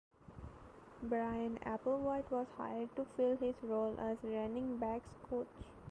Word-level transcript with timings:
Brian 1.03 1.59
Applewhite 1.59 2.31
was 2.31 2.47
hired 2.57 2.89
to 2.95 3.05
fill 3.15 3.37
his 3.37 3.53
role 3.61 3.95
as 3.99 4.17
running 4.23 4.77
backs 4.79 5.13
coach. 5.29 5.45